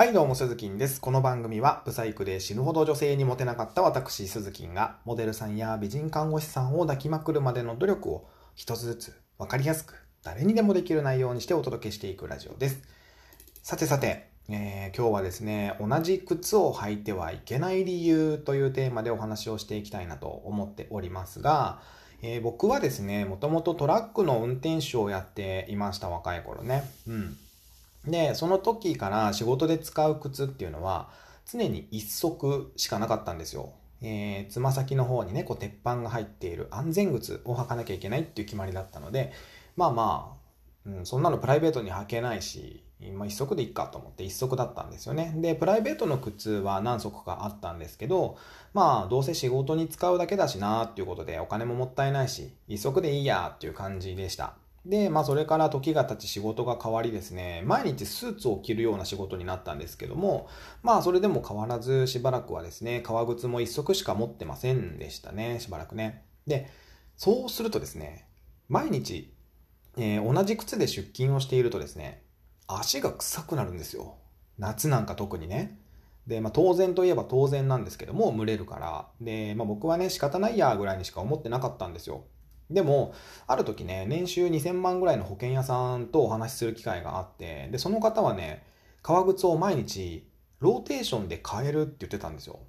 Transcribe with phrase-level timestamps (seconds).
[0.00, 0.98] はい、どうも、鈴木です。
[0.98, 9.92] この番組は、ブサイクで死ぬほど女性にモテなかった私、鈴木が、モデルさんや美人看護師さんを抱きまくるまでの努力を、一つずつ、わかりやすく、
[10.22, 12.80] 誰にでもできる内容にしてお届けしていくラジオです。
[13.62, 21.82] さてさて、えー、今日はですね、同じ靴を履いてはいけない理由というテーマでお話をしていきたいなと思っておりますが、
[22.22, 26.84] えー、僕はですね、もともとトラックの運転手をやっていました、若い頃ね。
[27.06, 27.36] うん。
[28.06, 31.10] で、その時から仕事で使う靴っていうのは、
[31.50, 33.72] 常に一足しかなかったんですよ。
[34.02, 39.32] えー、つま先の方にね、こう鉄板が入っている安全靴を履かなきゃいけないっていう決まりだったので、
[39.76, 42.82] まあまあ、うん、そんなのプライベートに履けないし、
[43.14, 45.34] まあ一足でいいかと思って一足だったんですよね。
[45.36, 48.38] で、プライベートの靴は何足かあったんですけど、
[48.72, 54.54] まあどうせ仕事に使うだけだしなーっていうことでお金ももったいないし、一足でいいやーっていう感じでした。
[54.86, 60.48] で、まあそれから時が経ち仕事が変わりですね、毎日スーツを着るような仕事になったんですけども、
[60.82, 66.24] まあそれでも変わらずしばらくはですね、革靴も一足しか持ってませんでしたね、しばらくね。
[66.46, 66.70] で、
[67.16, 68.26] そうするとですね、
[68.68, 69.34] 毎日、
[69.98, 72.22] えー、同じ靴で出勤をしているとですね、
[72.66, 74.16] 足が臭くなるんですよ。
[74.58, 75.78] 夏なんか特にね。
[76.26, 79.08] で、まあ当然といえば当然なんですけども、蒸れるから。
[79.20, 82.24] で、まあ僕はね、仕方ないやぐらいにしか思ってなかったんですよ。
[82.70, 83.14] でも、
[83.46, 88.62] ある時ね、年収2000万ぐらいの保険屋さんとお話しする機会があって、で、その方はね、
[89.02, 92.60] 革靴を毎日ローテーションで変えるって言ってたんですよ。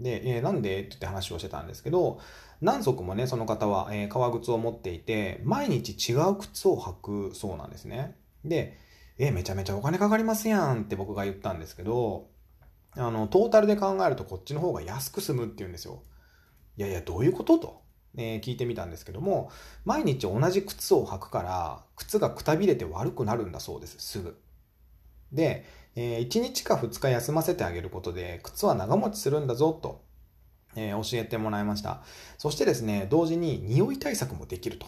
[0.00, 2.20] で、えー、なんでって言って話をしてたんですけど、
[2.60, 8.16] 何足もね、その方は、えー、革靴を持っていて、毎日違う靴を履くそうなんですね。
[8.44, 8.78] で、
[9.18, 12.28] えー、めちゃめちゃお金かかりますやんって僕が言ったんですけど、
[12.96, 16.02] あの、トータルで考えるとこっちの方が安く済むって言うんですよ。
[16.76, 17.81] いやいや、どういうことと。
[18.16, 19.50] えー、聞いてみたんですけども、
[19.84, 24.38] 毎日同じ靴を履くから、靴がくたびれて悪くなるんだそうです、すぐ。
[25.32, 30.02] で、えー、1日か2日休ませてあげることで、靴は長持ちするんだぞ、と、
[30.74, 32.02] えー、教えてもらいました。
[32.38, 34.86] そしてですね、同時に匂い対策もできると。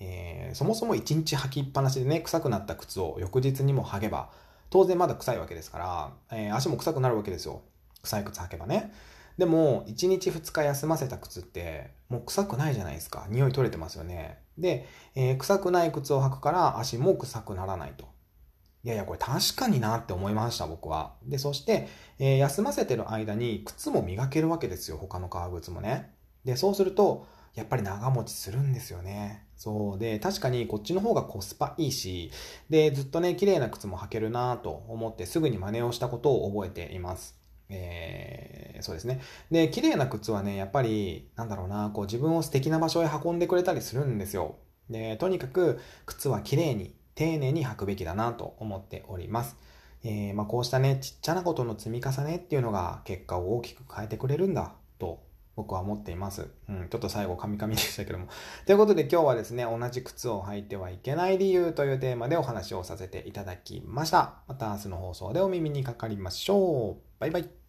[0.00, 4.30] えー、そもそも1日履きっぱなしでね、臭くなった靴を翌日にも履けば、
[4.70, 7.62] 当然まだ臭いわけですから、え、足も臭くなるわけですよ。
[8.02, 8.92] 臭い靴履けばね。
[9.38, 13.26] でも、1日2日休ませた靴って、もう臭くないじゃないですか。
[13.30, 14.38] 匂い取れてますよね。
[14.58, 18.08] で、えー、臭くない靴を履くから足も臭くならないと。
[18.82, 21.14] いやいや、これ確かになって思いました、僕は。
[21.22, 21.88] で、そして、
[22.18, 26.14] えー、休ませてる間に靴も磨けるわけですよ、他の革靴もね。
[26.44, 29.46] で、そうすると、やっぱり長持ちするんですよね。
[29.56, 29.98] そう。
[29.98, 32.30] で、確かにこっちの方がコスパいいし、
[32.70, 37.39] で、ずっとね、綺麗な靴も履けるなと思ってすぐに真似をしたことを覚えています。
[37.70, 39.20] えー、そうですね。
[39.50, 44.56] で、綺麗な靴はね、やっぱり、なんだろうな、こう自分を素敵な場所へ運んでくれたりするんですよ。
[44.90, 49.56] で、とにかく靴は綺麗に、丁寧に履くべきだなと思っております。
[50.02, 55.22] えー、まあ、こうしたね、ちっちゃなことの積み重ねっていうのが結果を大きく変えてくれるんだと
[55.56, 56.48] 僕は思っています。
[56.68, 58.28] うん、ちょっと最後カミカミでしたけども。
[58.66, 64.36] ということで今日はですね、同じ靴を履いてはいけない理由というテーマでお話をさせていただきました。
[64.48, 66.96] また明日の放送でお耳にかかりましょう。
[67.18, 67.59] バイバイ。